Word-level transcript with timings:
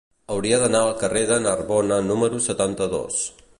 Hauria 0.35 0.57
d'anar 0.63 0.81
al 0.85 0.95
carrer 1.03 1.21
de 1.33 1.37
Narbona 1.43 2.01
número 2.09 2.43
setanta-dos. 2.49 3.23